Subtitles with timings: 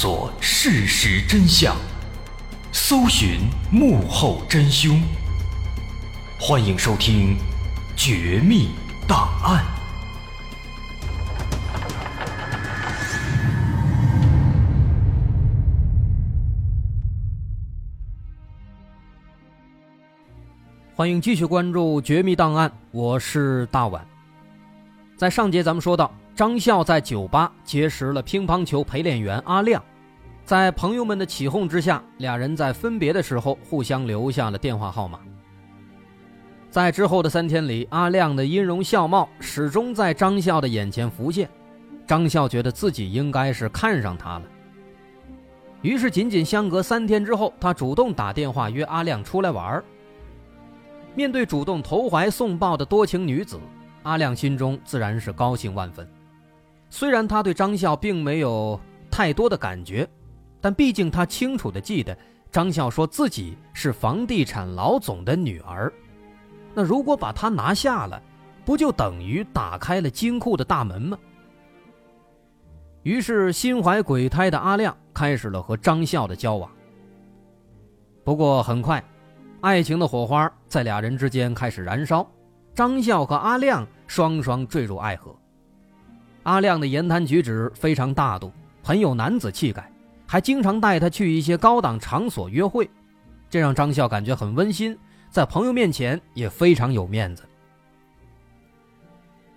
[0.00, 1.74] 索事实真相，
[2.70, 5.02] 搜寻幕后真凶。
[6.38, 7.36] 欢迎收听
[7.96, 8.68] 《绝密
[9.08, 9.64] 档案》，
[20.94, 24.06] 欢迎继续关注《绝密档案》，我是大碗。
[25.16, 26.14] 在上节咱们说到。
[26.36, 29.82] 张笑在酒吧结识了乒乓球陪练员阿亮，
[30.48, 35.20] 在朋友们的起哄之下，俩人在分别的时候互相留下了电话号码。
[36.70, 41.50] 在之后的三天里，阿亮的音容笑貌始终在张笑的眼前浮现，
[42.06, 44.42] 张笑觉得自己应该是看上他了。
[45.82, 49.84] 于是，仅仅相隔三天之后，他主动打电话约阿亮出来玩儿。
[51.14, 53.60] 面对主动投怀送抱的多情女子，
[54.02, 56.08] 阿亮心中自然是高兴万分。
[56.88, 60.08] 虽然他对张笑并没有太多的感觉，
[60.60, 62.16] 但毕竟他清楚的记得
[62.50, 65.92] 张笑说自己是房地产老总的女儿。
[66.74, 68.20] 那如果把他拿下了，
[68.64, 71.18] 不就等于打开了金库的大门吗？
[73.02, 76.70] 于是心怀鬼胎的阿亮开始了和张笑的交往。
[78.24, 79.02] 不过很快，
[79.60, 82.28] 爱情的火花在俩人之间开始燃烧，
[82.74, 85.34] 张笑和阿亮双双坠入爱河。
[86.42, 89.90] 阿亮的言谈举止非常大度，很有男子气概，
[90.30, 92.88] 还经常带他去一些高档场所约会，
[93.48, 94.96] 这让张笑感觉很温馨，
[95.30, 97.42] 在朋友面前也非常有面子。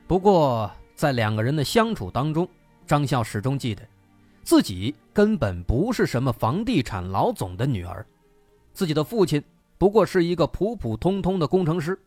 [0.07, 2.47] 不过，在两个人的相处当中，
[2.87, 3.85] 张笑始终记得，
[4.43, 8.05] 自己根本不是什么房地产老总的女儿，
[8.73, 9.43] 自己的父亲
[9.77, 11.99] 不过是一个普普通通的工程师，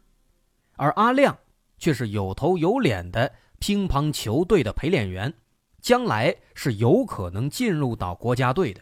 [0.76, 1.36] 而阿亮
[1.78, 3.30] 却是有头有脸的。
[3.60, 5.32] 乒乓球队的陪练员，
[5.84, 8.80] 将来是有可能进入到国家队的。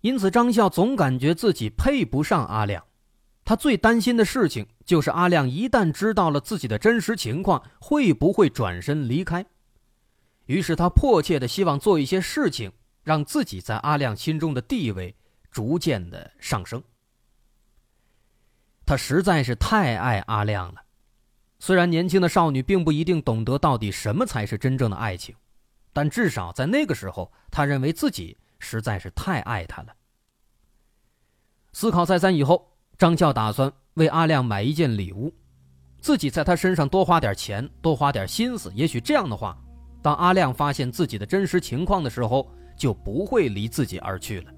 [0.00, 2.84] 因此，张笑总感觉自己配不上阿亮。
[3.44, 9.44] 他最担心的事情就是阿亮一旦知道了自己的真实情况，会不会转身离开。
[10.46, 12.70] 于是，他迫切的希望做一些事情，
[13.02, 15.12] 让自己在阿亮心中的地位
[15.50, 16.80] 逐渐的上升。
[18.86, 20.80] 他实在是太爱阿亮了。
[21.58, 25.34] 虽然年轻的少女并不一定懂得到底什么才是真正的爱情，
[25.92, 29.94] 但至少在那个时候，她认为自己实在是太爱他了。
[31.72, 35.32] 思考再三以后，张笑打算为阿亮买一件礼物，
[36.00, 39.56] 自己在他身上多花点钱，多花点心思，也许这样的话，
[40.02, 44.52] 当阿亮发现自己的真实情况的时候，就不会离自己而去了。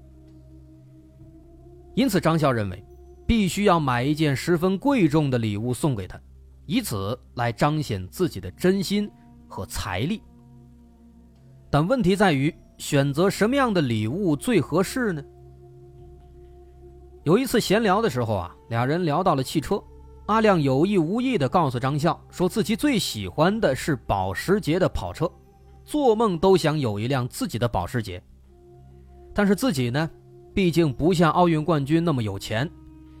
[1.95, 2.83] 因此，张笑认为，
[3.25, 6.19] 必须要买一件十分贵重的礼物送给他。
[6.65, 9.09] 以此来彰显自己的真心
[9.47, 10.21] 和财力，
[11.69, 15.23] 但问题在于选择什么样的礼物最合适呢？
[17.23, 19.81] 有一次闲聊的时候啊，俩人聊到了汽车，
[20.27, 25.29] 阿亮有意无意的告诉张笑，说自己最喜欢的是保时捷的跑车，
[25.83, 28.21] 做梦都想有一辆自己的保时捷。
[29.33, 30.09] 但是自己呢，
[30.53, 32.69] 毕竟不像奥运冠军那么有钱，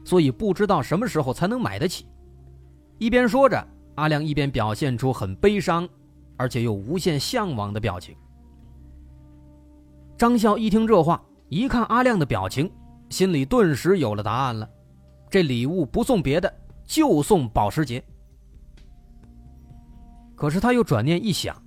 [0.03, 2.05] 所以不知道什么时候才能买得起。
[2.99, 5.89] 一边说着，阿亮一边表现出很悲伤，
[6.37, 8.15] 而且又无限向往的表情。
[10.17, 12.71] 张笑一听这话，一看阿亮的表情，
[13.09, 14.69] 心里顿时有了答案了：
[15.29, 16.53] 这礼物不送别的，
[16.85, 18.03] 就送保时捷。
[20.35, 21.61] 可是他又转念一想，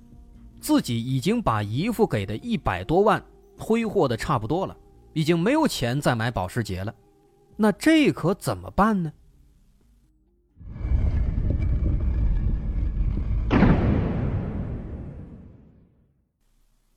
[0.59, 3.23] 自己已经把姨父给的一百多万
[3.57, 4.75] 挥霍的差不多了，
[5.13, 6.93] 已经没有钱再买保时捷了，
[7.55, 9.11] 那这可怎么办呢？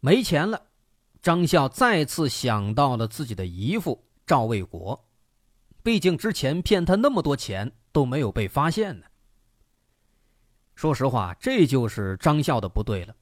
[0.00, 0.60] 没钱了，
[1.22, 5.08] 张笑再次想到了自己的姨父赵卫国，
[5.80, 9.06] 毕竟之前骗他那么多钱都没有被发现呢。
[10.74, 13.14] 说实话，这就是张笑的不对了，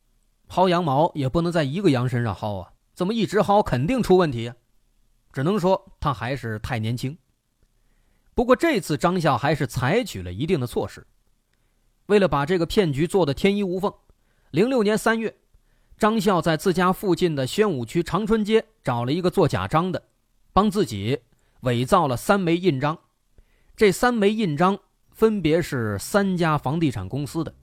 [0.49, 4.57] 薅羊毛也不能在一个羊身上薅啊，怎么一直薅肯定出问题啊？
[5.31, 7.19] 只能说他还是太年轻。
[8.35, 11.07] 不过这次张笑还是采取了一定的措施，
[12.07, 13.93] 为了把这个骗局做得天衣无缝，
[14.53, 15.37] 零六年三月。
[16.01, 20.03] 张笑在自家附近的宣武区长春街找了一个做假章的，
[20.51, 21.19] 帮自己
[21.61, 22.99] 伪造了三枚印章。
[23.77, 24.79] 这三枚印章
[25.11, 27.55] 分别是三家房地产公司的，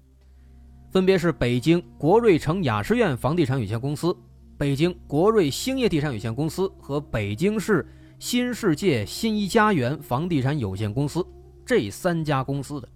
[0.91, 4.15] 分别是北京国瑞城雅诗苑房地产有限公司、
[4.55, 7.83] 北京国瑞兴业地产有限公司和北京市
[8.19, 11.25] 新世界新一家园房地产有限公司
[11.65, 12.87] 这三家公司的。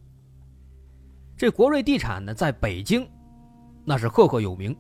[1.36, 3.10] 这国瑞地产呢，在北京
[3.84, 4.78] 那是赫赫有名。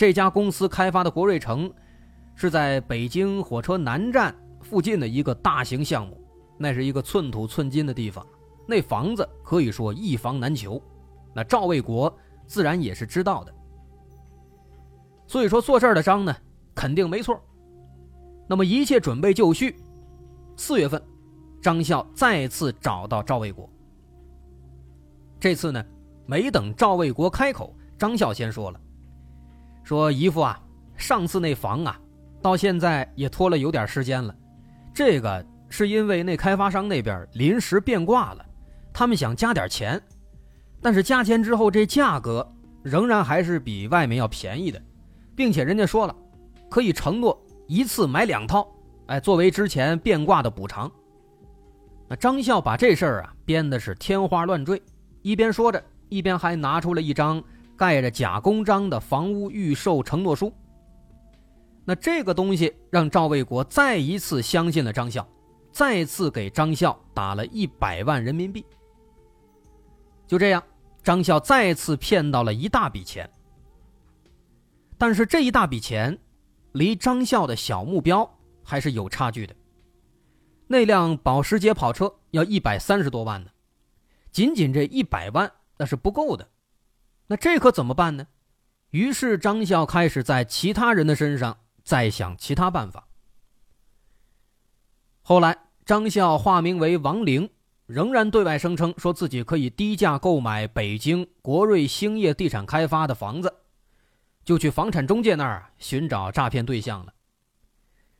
[0.00, 1.70] 这家公司开发的国瑞城，
[2.34, 6.18] 是在北京火车南站附近的一个大型项目，
[6.56, 8.26] 那是一个寸土寸金的地方，
[8.66, 10.82] 那房子可以说一房难求，
[11.34, 12.10] 那赵卫国
[12.46, 13.52] 自然也是知道的。
[15.26, 16.34] 所以说做事的张呢，
[16.74, 17.38] 肯定没错。
[18.48, 19.76] 那么一切准备就绪，
[20.56, 21.02] 四月份，
[21.60, 23.68] 张笑再次找到赵卫国。
[25.38, 25.84] 这次呢，
[26.24, 28.80] 没等赵卫国开口，张笑先说了
[29.82, 30.60] ：“说姨父啊，
[30.96, 31.98] 上次那房啊，
[32.40, 34.34] 到现在也拖了有点时间了。
[34.94, 38.44] 这个是因为那开发商那边临时变卦了，
[38.92, 40.00] 他们想加点钱，
[40.80, 42.46] 但是加钱之后这价格
[42.82, 44.80] 仍然还是比外面要便宜的。”
[45.36, 46.14] 并且人家说了，
[46.68, 48.68] 可以承诺一次买两套，
[49.06, 50.90] 哎，作为之前变卦的补偿。
[52.06, 54.82] 那张笑把这事儿啊编的是天花乱坠，
[55.22, 57.42] 一边说着，一边还拿出了一张
[57.80, 60.52] 盖着假公章的房屋预售承诺书。
[61.82, 65.26] 那这个东西让赵卫国再一次相信了张笑，
[65.72, 68.62] 再次给张笑打了一百万人民币。
[70.26, 70.62] 就这样，
[71.02, 73.28] 张笑再次骗到了一大笔钱。
[74.98, 76.18] 但是这一大笔钱，
[76.72, 78.30] 离张笑的小目标
[78.62, 79.56] 还是有差距的。
[80.66, 83.50] 那辆保时捷跑车要一百三十多万呢，
[84.30, 86.46] 仅仅这一百万那是不够的。
[87.30, 88.26] 那这可怎么办呢？
[88.90, 93.06] 于是张笑开始在其他人的身上再想其他办法。
[95.22, 97.48] 后来，张笑化名为王玲，
[97.86, 103.54] 仍然对外声称说自己可以低价购买北京国瑞兴业地产开发的房子。
[104.44, 107.14] 就去房产中介那儿寻找诈骗对象了。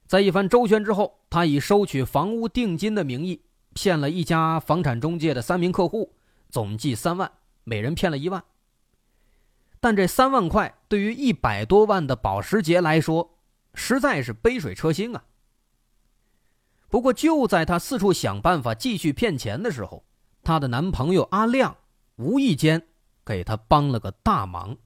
[0.06, 3.42] 在一番周旋之后，他以收取房屋定金的名义
[3.74, 6.14] 骗了一家房产中介的三名客户，
[6.48, 7.28] 总计三万，
[7.64, 8.44] 每人骗了一万。
[9.80, 13.38] 但这三万块对于一百多万的保时捷来说，
[13.74, 15.24] 实在是杯水车薪啊。
[16.88, 20.04] 不过就在她四处想办法继续骗钱的时候，
[20.42, 21.76] 她的男朋友阿亮
[22.16, 22.88] 无意间
[23.24, 24.76] 给她帮了个大忙。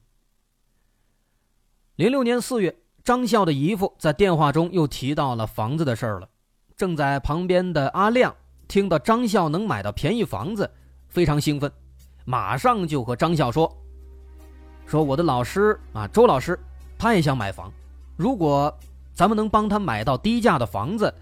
[1.95, 6.29] 零六年四月，张笑的姨父在电话中又提到了房子的事儿了。
[6.77, 8.35] 正在旁边的阿亮
[8.67, 10.69] 听到张笑能买到便宜房子，
[11.07, 11.71] 非常兴奋，
[12.25, 13.75] 马上就和张笑说
[14.85, 16.59] ：“说我的老师啊，周老师，
[16.97, 17.71] 他也想买房。
[18.15, 18.73] 如果
[19.13, 21.13] 咱们能帮他买到低价的房子，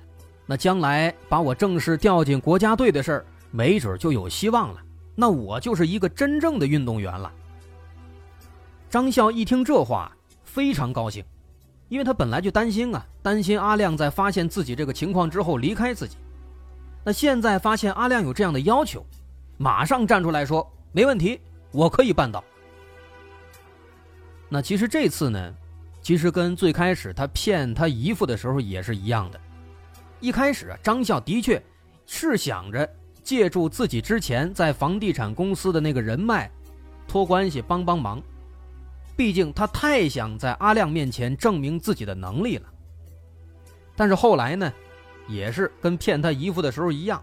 [0.46, 4.80] 那将来把我正式调进国家队的事儿，没准就有希望了。
[5.16, 7.32] 那我就是一个真正的运动员了。”
[8.90, 10.12] 张笑一听这话。
[10.44, 11.26] 非常高兴，
[11.90, 16.16] 因为他本来就担心啊，担心阿亮在发现自己这个情况之后离开自己。
[17.04, 19.04] 那现在发现阿亮有这样的要求，
[19.58, 22.44] 马上站出来说没问题，我可以办到。
[24.54, 25.52] 那其实这次呢，
[26.00, 29.42] 其实跟最开始他骗他姨父的时候也是一样的。
[30.20, 31.60] 一开始啊，张笑的确
[32.06, 32.88] 是想着
[33.24, 36.52] 借助自己之前在房地产公司的那个人脉，
[37.08, 38.22] 托关系帮帮忙。
[39.18, 42.70] 毕竟他太想在阿亮面前证明自己的能力了。
[43.96, 44.72] 但是后来呢，
[45.28, 47.20] 也是跟骗他姨父的时候一样，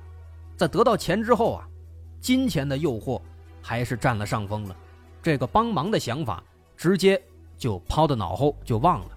[0.57, 1.69] 在得到钱之后啊，
[2.21, 3.23] 金钱的诱惑
[3.63, 4.75] 还是占了上风了，
[5.23, 6.43] 这个帮忙的想法
[6.81, 7.23] 直接
[7.59, 9.11] 就抛到脑后就忘了。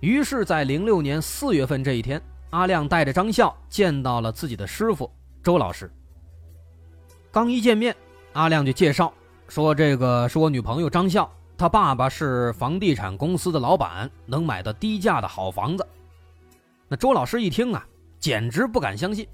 [0.00, 5.08] 于是，在零六年四月份这一天，阿亮带着张笑见到了自己的师傅
[5.44, 5.88] 周老师。
[7.30, 7.94] 刚一见面，
[8.32, 9.12] 阿亮就介绍。
[9.46, 15.86] 说这个是我女朋友张笑，她爸爸是房地产公司的老板，能买到低价的好房子。
[16.88, 17.86] 那周老师一听啊，
[18.18, 19.24] 简直不敢相信，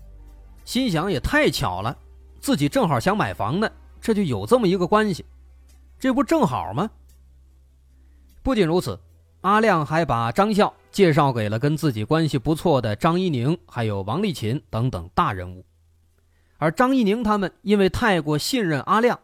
[0.66, 1.96] 心想也太巧了，
[2.38, 3.66] 自己正好想买房呢，
[3.98, 5.24] 这就有这么一个关系，
[6.02, 6.90] 这不正好吗？
[8.42, 8.98] 不仅如此，
[9.42, 15.64] 阿亮还把张笑介绍给了跟自己关系不错的张一宁，还有王丽琴等等大人物，
[16.58, 19.16] 而张一宁他们因为太过信任阿亮。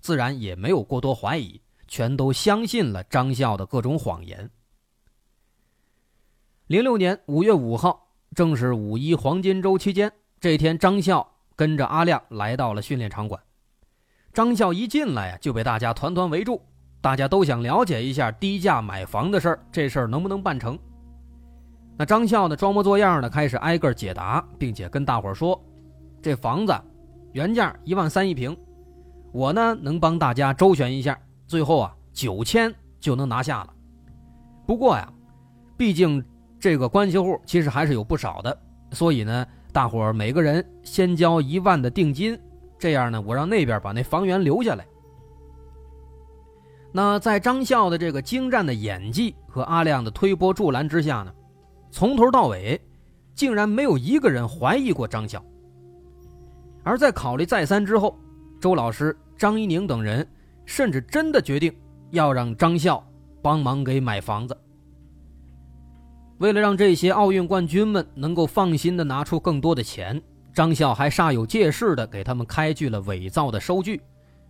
[0.00, 4.50] 自然也没有过多怀疑，全都相信了张笑的各种谎言。
[6.66, 13.40] 零六年五月五号，正是五一黄金周期间，这天，张笑跟着阿亮来到了训练场馆。
[14.36, 16.60] 张笑一进来呀，就被大家团团围住，
[17.00, 20.78] 大家都想了解一下低价买房的事儿，这事儿能不能办成？
[21.96, 25.58] 那张笑呢，装模作样的开始挨个解答，并且跟大伙说
[26.20, 26.78] ：“这房子
[27.32, 28.54] 原价一万三一平。”
[29.32, 33.72] 我呢能帮大家周旋一下，最后啊九千就能拿下了。
[34.66, 35.10] 不过呀，
[35.78, 36.22] 毕竟
[36.60, 38.58] 这个关系户其实还是有不少的，
[38.90, 42.38] 所以呢，大伙儿每个人先交一万的定金，
[42.78, 44.86] 这样呢，我让那边把那房源留下来。
[46.92, 51.34] 那在张笑的这个精湛的演技和阿亮的推波助澜之下呢，
[51.90, 52.80] 从头到尾，
[53.34, 55.44] 竟然没有一个人怀疑过张笑。
[56.82, 58.18] 而在考虑再三之后，
[58.60, 60.26] 周老师、张一宁等人
[60.64, 61.74] 甚至真的决定
[62.10, 63.04] 要让张笑
[63.42, 64.56] 帮忙给买房子。
[66.38, 70.22] 为了让这些奥运冠军们能够放心的拿出更多的钱，
[70.56, 74.00] 张笑还煞有介事的给他们开具了伪造的收据，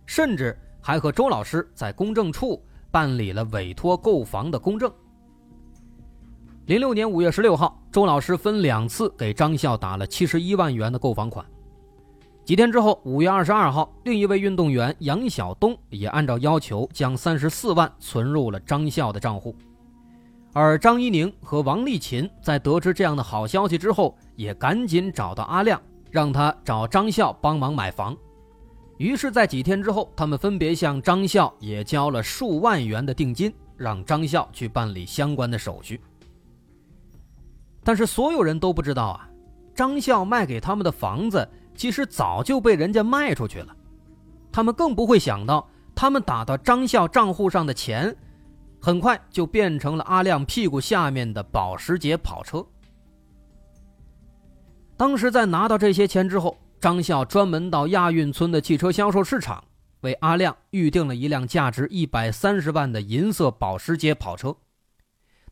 [0.05, 4.89] 甚至还和周老师在公证处办理了委托购房的公证。
[6.67, 11.45] 零六年五月十六号，周老师分两次给张笑打了七十一万元的购房款。
[12.45, 19.53] 几天之后，五月二十二号，另一位运动员杨晓东也按照要求将三十四万存入了张笑的账户。
[20.53, 25.81] 而张一宁和王丽琴在得知这样的好消息之后，也赶紧找到阿亮，
[26.17, 28.17] 让他找张笑帮忙买房。
[28.97, 36.01] 于是，在几天之后，他们分别向张笑也交了数万元的定金，让张笑去办理相关的手续。
[37.83, 39.29] 但是，所有人都不知道啊，
[39.75, 41.47] 张笑卖给他们的房子。
[41.75, 43.75] 其实早就被人家卖出去了，
[44.51, 48.17] 他们更不会想到，他们打到张笑账户上的钱，
[48.81, 52.65] 很快就变成了阿亮屁股下面的保时捷跑车。
[54.97, 59.63] 当时在拿到这些钱之后，张笑专门到亚运村的汽车销售市场，
[60.01, 64.57] 为阿亮预定了一辆价值一百三十万的银色保时捷跑车。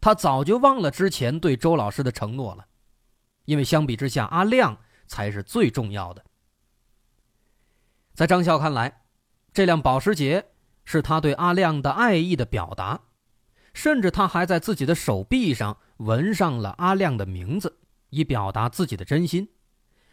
[0.01, 2.65] 他早就忘了之前对周老师的承诺了，
[3.45, 4.77] 因为相比之下，阿亮。
[5.07, 6.25] 才是最重要的。
[8.15, 9.03] 在张笑看来，
[9.53, 10.43] 这辆保时捷
[10.83, 12.99] 是他对阿亮的爱意的表达，
[13.71, 17.77] 甚至他还在自己的手臂上纹上了阿亮的名字，
[18.15, 19.49] 以表达自己的真心。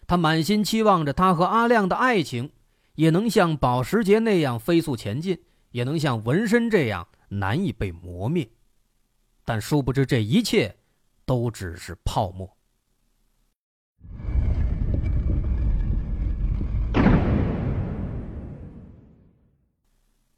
[0.07, 2.51] 他满心期望着他和阿亮的爱情
[2.97, 5.41] 也能像保时捷那样飞速前进，
[5.71, 8.51] 也能像纹身这样难以被磨灭。
[9.45, 10.77] 但殊不知，这一切
[11.25, 12.57] 都只是泡沫。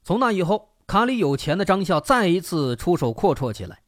[0.02, 3.80] 从那以后，卡里有钱的张笑再一次出手阔绰起来。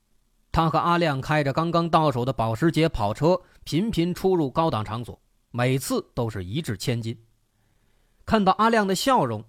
[0.51, 5.21] 他和阿亮开着刚刚到手的保时捷跑车，频频出入高档场所，
[5.51, 7.21] 每次都是一掷千金。
[8.25, 9.45] 看到阿亮的笑容，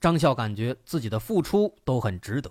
[0.00, 2.48] 张笑感觉自己的付出都很值得。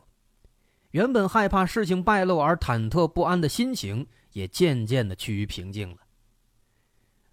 [0.91, 5.99] 原本害怕事情败露而忐忑不安的心情，也渐渐的趋于平静了。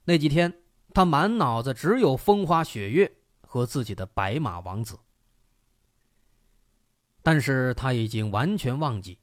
[0.04, 0.62] 那几天，
[0.94, 4.96] 他满脑子只有风花雪月和自己的白马王子。
[7.20, 9.18] 但是他已经完全忘记，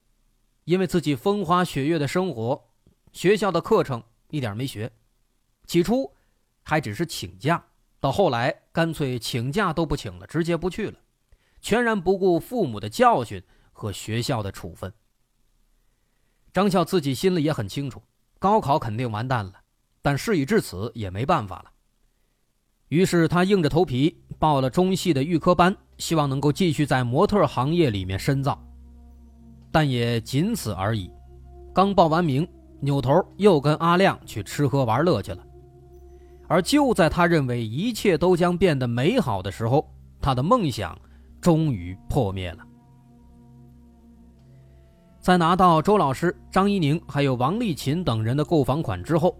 [0.64, 2.68] 因为自己风花雪月的生活，
[3.10, 4.90] 学校的课程一点没学。
[5.66, 6.12] 起初
[6.62, 7.64] 还只是请假，
[8.00, 10.98] 到后来干脆请假都不请了，直接不去了，
[11.60, 14.92] 全然不顾父母的教训和学校的处分。
[16.52, 18.02] 张笑自己心里也很清楚，
[18.38, 19.54] 高考肯定完蛋了，
[20.02, 21.70] 但事已至此也没办法了。
[22.88, 25.76] 于是他硬着头皮报了中戏的预科班。
[25.98, 28.58] 希望能够继续在模特行业里面深造，
[29.70, 31.10] 但也仅此而已。
[31.74, 32.48] 刚报完名，
[32.80, 35.42] 扭头又跟阿亮去吃喝玩乐去了。
[36.48, 39.88] 而就在他认为一切都将变得美好的时候，
[40.20, 40.98] 他的梦想
[41.40, 42.58] 终于破灭了。
[45.20, 49.36] 在拿到周老师、张一宁还有王丽琴等人的购房款之后，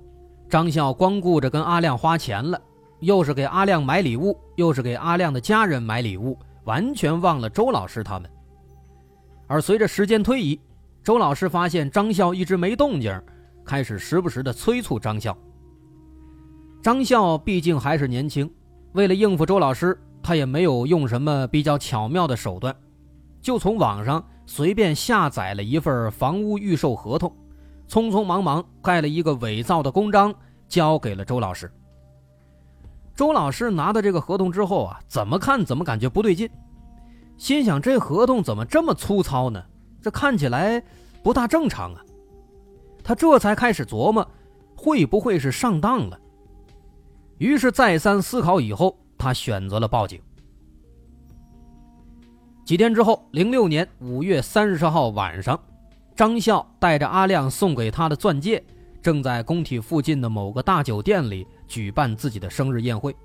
[0.48, 2.60] 张笑光顾着跟阿亮花钱了，
[3.00, 6.38] 又是给阿亮买礼物，又是给阿亮的家人买礼物。
[6.64, 8.30] 完全忘了周老师他们。
[9.46, 10.60] 而随着时间推移，
[11.02, 13.18] 周老师发现张笑一直没动静，
[13.64, 15.36] 开始时不时的催促张笑。
[16.82, 18.50] 张笑毕竟还是年轻，
[18.92, 22.74] 为了应付周老师，他也没有用什么比较巧妙的手段，
[23.40, 27.34] 就从网上随便下载了一份房屋预售合同，
[27.88, 30.34] 匆匆忙忙盖了一个伪造的公章，
[30.68, 31.70] 交给了周老师。
[33.14, 36.48] 周老师拿到这个合同之后啊，怎么看怎么感觉不对劲，
[37.38, 39.62] 心想这合同怎么这么粗糙呢？
[40.02, 40.82] 这看起来
[41.22, 42.04] 不大正常啊。
[43.02, 44.26] 他这才开始琢磨，
[44.76, 46.18] 会不会是上当了？
[47.38, 50.20] 于是再三思考以后，他选择了报警。
[52.64, 55.58] 几天之后，零六年五月三十号晚上，
[56.14, 58.62] 张笑带着阿亮送给他的钻戒。
[59.02, 63.16] 正在工体附近的某个大酒店里举办自己的生日宴会，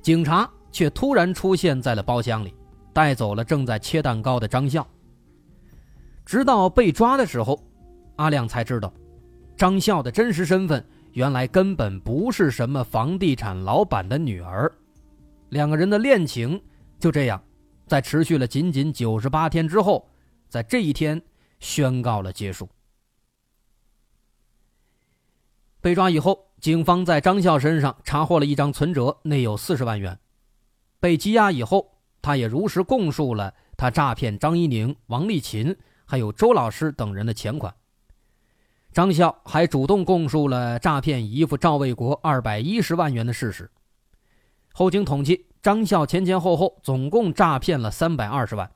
[0.00, 2.54] 警察却突然出现在了包厢里，
[2.94, 4.84] 带走了正在切蛋糕的张笑。
[6.26, 7.62] 直到被抓的时候，
[8.16, 8.92] 阿亮才知道，
[9.56, 14.70] 张笑的真实身份原来根本不是什么房地产老板的女儿。
[15.50, 16.60] 两个人的恋情
[16.98, 17.40] 就这样，
[17.86, 20.06] 在持续了仅仅九十八天之后，
[20.48, 21.22] 在这一天
[21.60, 22.68] 宣告了结束。
[25.80, 30.18] 被抓以后，警方在张笑身上查获了一张存折，内有四十万元。
[30.98, 37.74] 被羁押以后，他也如实供述了他诈骗张一宁、王丽琴还有周老师等人的钱款。
[38.92, 43.70] 张笑还主动供述了诈骗姨父赵卫国二百一十万元的事实。
[44.72, 48.70] 后经统计，张笑前前后后总共诈骗了三百二十万，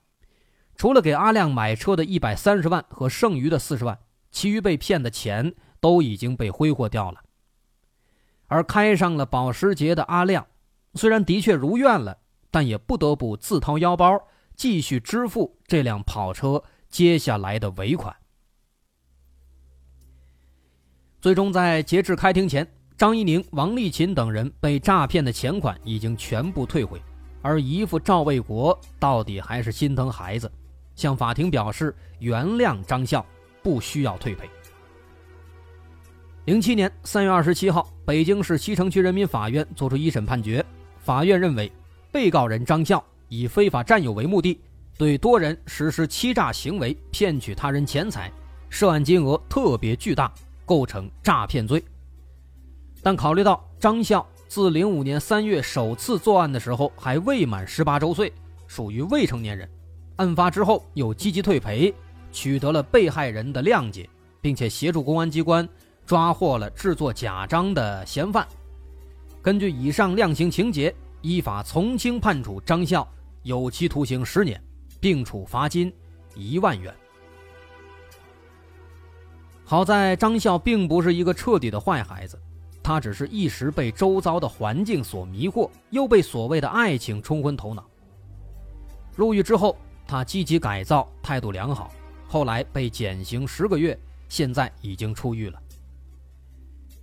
[0.76, 3.98] 除了给阿亮买车的一百三十万和剩余的四十万，
[4.30, 5.54] 其余被骗的钱。
[5.82, 7.22] 都已经被挥霍掉了，
[8.48, 10.46] 而开上了保时捷的阿亮，
[10.92, 12.18] 虽然的确如愿了，
[12.50, 18.14] 但也不得不自掏腰包继续支付这辆跑车接下来的尾款。
[21.20, 22.66] 最终在截至开庭前，
[22.96, 27.00] 张一宁、王丽琴等人被诈骗的钱款已经全部退回，
[27.42, 30.50] 而姨父赵卫国到底还是心疼孩子，
[30.96, 33.24] 向法庭表示原谅张笑，
[33.62, 34.48] 不需要退赔。
[36.46, 40.64] 零七年三月二十七号，北京市西城区人民法院作出一审判决。
[40.98, 41.70] 法院认为，
[42.10, 44.58] 被告人张笑以非法占有为目的，
[45.00, 48.30] 对多人实施欺诈行为，骗取他人钱财，
[48.68, 50.30] 涉案金额特别巨大，
[50.66, 51.82] 构成诈骗罪。
[53.02, 58.30] 但考虑到张笑自零五年三月首次作案的时候还未满十八周岁，
[58.66, 59.66] 属于未成年人，
[60.16, 61.94] 案发之后又积极退赔，
[62.30, 64.06] 取得了被害人的谅解，
[64.42, 65.66] 并且协助公安机关。
[66.04, 68.46] 抓获了制作假章的嫌犯，
[69.40, 73.08] 根据以上量刑情节，依法从轻判处张笑
[73.44, 74.62] 有期徒刑十年，
[75.00, 75.92] 并处罚金
[76.34, 76.94] 一万元。
[79.64, 82.38] 好在张笑并不是一个彻底的坏孩子，
[82.82, 87.84] 他只是一时被周遭的环境所迷惑，又被所谓的爱情冲昏头脑。
[89.14, 91.92] 入狱之后，他积极改造，态度良好，
[92.26, 93.96] 后来被减刑十个月，
[94.28, 95.62] 现在已经出狱了。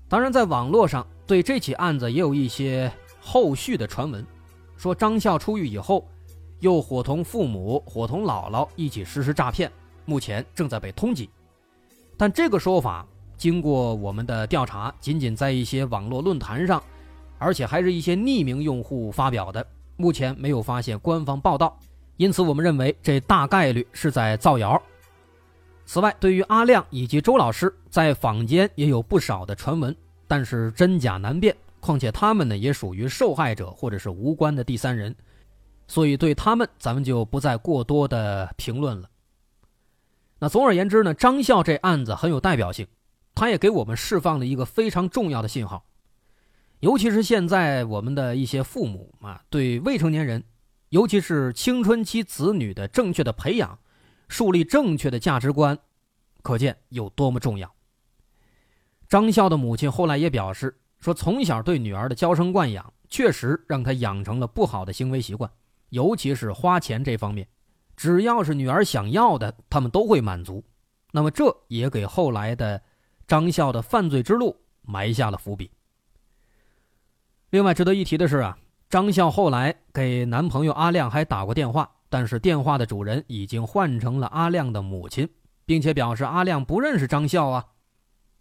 [0.10, 4.26] 当然，在网络上对这起案子也有一些后续的传闻，
[4.76, 6.06] 说张笑出狱以后，
[6.60, 9.72] 又伙同父母、伙同姥姥一起实施诈骗，
[10.06, 11.28] 目前正在被通缉。
[12.18, 13.06] 但这个说法
[13.38, 16.82] 经过我们的调查，仅仅在一些网络论坛上，
[17.38, 19.66] 而且还是一些匿名用户发表的，
[19.96, 21.78] 目前没有发现官方报道，
[22.18, 24.82] 因此我们认为这大概率是在造谣。
[25.86, 29.96] 此外，对于阿亮以及周老师，在坊间也有不少的传闻，
[30.28, 31.56] 但是真假难辨。
[31.80, 35.16] 况且他们呢，也属于受害者或者是无关的第三人，
[35.88, 39.10] 所以对他们咱们就不再过多的评论了。
[40.40, 42.88] 那总而言之呢，张笑这案子很有代表性，
[43.34, 45.86] 他也给我们释放了一个非常重要的信号，
[46.82, 50.44] 尤其是现在我们的一些父母啊，对未成年人，
[50.90, 53.80] 尤其是青春期子女的正确的培养。
[54.30, 55.80] 树立正确的价值观，
[56.42, 57.74] 可见有多么重要。
[59.08, 65.50] 张笑的母亲后来也表示说，从小对女儿的娇生惯养，确实让她养成了不好的行为习惯，
[65.90, 67.48] 尤其是花钱这方面，
[67.96, 70.64] 只要是女儿想要的，他们都会满足。
[71.12, 72.82] 那么，这也给后来的
[73.28, 75.72] 张笑的犯罪之路埋下了伏笔。
[77.50, 78.58] 另外值得一提的是啊，
[78.90, 81.90] 张笑后来给男朋友阿亮还打过电话。
[82.10, 85.28] 但是电话的主人已经换成了阿亮的母亲，
[85.66, 87.66] 并且表示阿亮不认识张笑啊。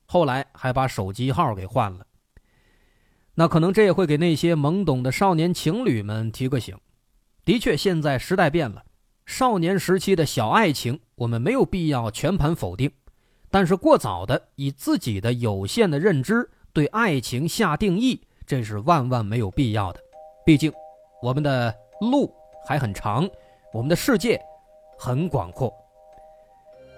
[0.06, 2.06] 后来还把手机号给换了。
[3.34, 6.78] 那可能这也会给那些懵懂的少年情侣们提个醒。
[7.46, 8.82] 的确，现在时代变了，
[9.24, 12.90] 少年时期的小爱情，我们没有必要全盘否定。
[13.52, 20.00] 但是过早的以自己的有限的认知对爱情下定义，这是万万没有必要的。
[20.44, 20.72] 毕竟，
[21.22, 22.34] 我们的路
[22.66, 23.28] 还很长。
[23.72, 24.40] 我们的世界
[24.98, 25.72] 很广阔。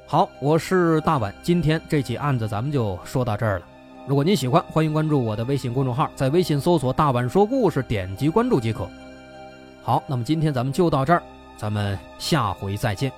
[0.07, 3.67] 好，我是大碗，今天这起案子咱们就说到这儿了。
[4.07, 8.89] 如果您喜欢，欢迎关注我的微信公众号，在微信搜索“大碗说故事”，点击关注即可。
[9.89, 11.23] 好，那么今天咱们就到这儿，
[11.57, 13.11] 咱们下回再见。